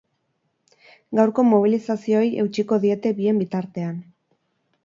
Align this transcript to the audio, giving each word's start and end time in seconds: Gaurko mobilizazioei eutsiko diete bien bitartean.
Gaurko 1.19 1.45
mobilizazioei 1.49 2.31
eutsiko 2.45 2.81
diete 2.87 3.15
bien 3.23 3.43
bitartean. 3.45 4.05